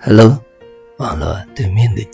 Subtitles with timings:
[0.00, 0.40] Hello，
[0.98, 2.08] 网络对面的你，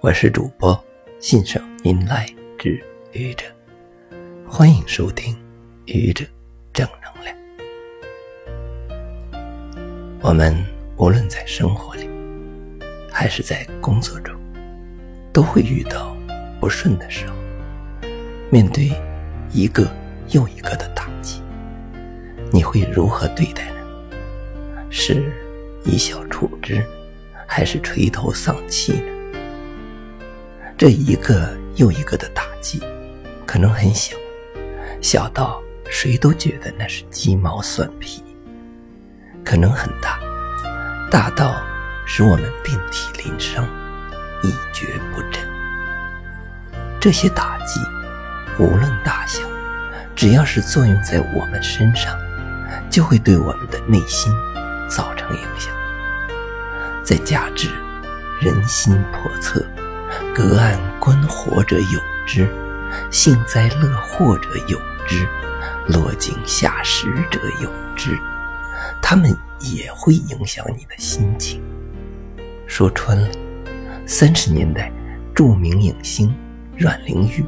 [0.00, 0.82] 我是主播
[1.20, 2.26] 信手拈来
[2.58, 2.82] 之
[3.12, 3.44] 愚者，
[4.48, 5.36] 欢迎收听
[5.84, 6.24] 愚者
[6.72, 7.36] 正能量。
[10.22, 10.56] 我们
[10.96, 12.08] 无论在生活里，
[13.12, 14.34] 还是在工作中，
[15.34, 16.16] 都会遇到
[16.58, 17.34] 不顺的时候。
[18.50, 18.90] 面对
[19.52, 19.86] 一个
[20.30, 21.42] 又一个的打击，
[22.50, 23.76] 你会如何对待呢？
[24.88, 25.30] 是？
[25.86, 26.84] 一笑处之，
[27.46, 29.40] 还是垂头丧气呢？
[30.76, 32.82] 这一个又一个的打击，
[33.46, 34.16] 可能很小，
[35.00, 38.20] 小到谁都觉得那是鸡毛蒜皮；
[39.44, 40.18] 可能很大，
[41.08, 41.54] 大到
[42.04, 43.64] 使我们遍体鳞伤，
[44.42, 45.40] 一蹶不振。
[47.00, 47.80] 这些打击，
[48.58, 49.40] 无论大小，
[50.16, 52.18] 只要是作用在我们身上，
[52.90, 54.32] 就会对我们的内心
[54.88, 55.75] 造成影响。
[57.06, 57.68] 再加之
[58.40, 59.64] 人心叵测，
[60.34, 62.48] 隔岸观火者有之，
[63.12, 64.76] 幸灾乐祸者有
[65.06, 65.24] 之，
[65.86, 68.18] 落井下石者有之，
[69.00, 71.62] 他们也会影响你的心情。
[72.66, 73.28] 说穿了，
[74.04, 74.92] 三十年代
[75.32, 76.34] 著名影星
[76.76, 77.44] 阮玲玉，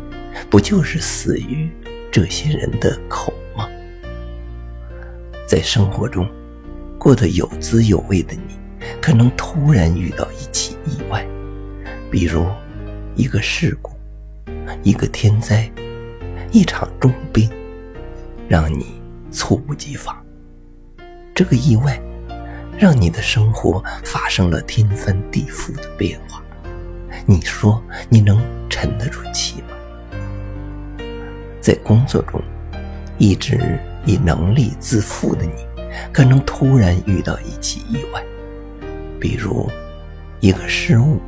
[0.49, 1.69] 不就是死于
[2.13, 3.69] 这些人的口吗？
[5.49, 6.31] 在生活中
[6.97, 8.57] 过得有滋有味的你。
[9.01, 11.27] 可能突然遇到一起意外，
[12.11, 12.47] 比如
[13.15, 13.93] 一个事故、
[14.83, 15.71] 一个天灾、
[16.51, 17.51] 一场重病，
[18.49, 19.01] 让你
[19.31, 20.17] 猝不及防。
[21.35, 22.01] 这个意外
[22.79, 26.43] 让你的生活发生了天翻地覆的变化，
[27.27, 29.69] 你说你能沉得住气吗？
[31.61, 32.41] 在工作中
[33.19, 35.67] 一直以能力自负的你，
[36.13, 38.23] 可能突然遇到一起意外。
[39.21, 39.69] 比如，
[40.41, 41.21] 一个失误，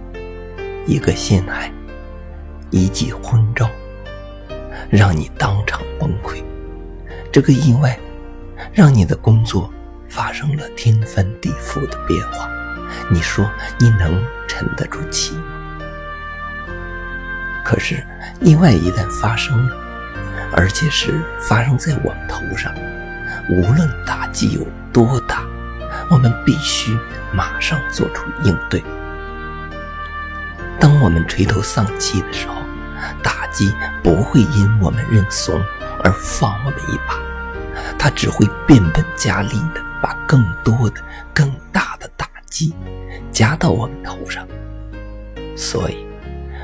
[0.87, 1.73] 一个陷害，
[2.71, 3.69] 一记昏招，
[4.89, 6.43] 让你当场崩溃。
[7.33, 7.99] 这个意外，
[8.73, 9.69] 让你的工作
[10.09, 12.49] 发生了天翻地覆的变化。
[13.11, 13.49] 你说
[13.79, 15.43] 你能沉得住气吗？
[17.65, 18.05] 可是，
[18.41, 19.77] 意外一旦发生了，
[20.53, 22.73] 而且是发生在我们头上，
[23.49, 25.45] 无论打击有多大。
[26.11, 26.99] 我们必须
[27.33, 28.83] 马上做出应对。
[30.79, 32.57] 当我们垂头丧气的时候，
[33.23, 33.73] 打击
[34.03, 35.59] 不会因我们认怂
[36.03, 37.17] 而放我们一把，
[37.99, 41.01] 它只会变本加厉的把更多的、
[41.33, 42.75] 更大的打击
[43.31, 44.47] 加到我们头上。
[45.57, 46.07] 所以，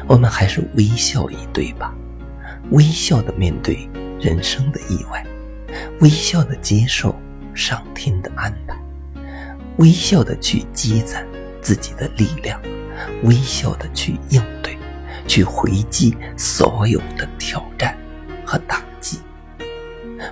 [0.07, 1.95] 我们还是微笑以对吧？
[2.71, 3.89] 微笑的面对
[4.21, 5.25] 人生的意外，
[6.01, 7.15] 微笑的接受
[7.55, 8.77] 上天的安排。
[9.79, 11.27] 微笑的去积攒
[11.61, 12.61] 自己的力量，
[13.25, 14.79] 微笑的去应对，
[15.27, 17.97] 去回击所有的挑战
[18.45, 19.21] 和打击。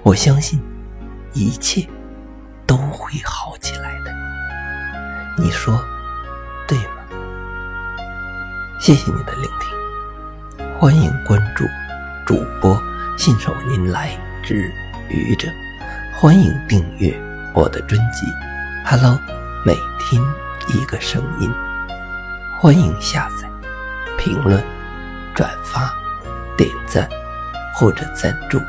[0.02, 0.58] 我相信
[1.34, 1.86] 一切
[2.66, 4.14] 都会好起来的。
[5.36, 5.78] 你说
[6.66, 7.98] 对吗？
[8.80, 11.64] 谢谢你的聆听，欢迎关注
[12.24, 12.80] 主播
[13.18, 14.72] 信手拈来之
[15.10, 15.48] 愚者，
[16.14, 17.14] 欢迎订阅
[17.52, 18.26] 我的专辑。
[18.86, 19.18] Hello。
[19.64, 20.22] 每天
[20.68, 21.50] 一个声音，
[22.60, 23.50] 欢迎下载、
[24.18, 24.62] 评论、
[25.34, 25.90] 转发、
[26.54, 27.08] 点赞
[27.74, 28.60] 或者赞助。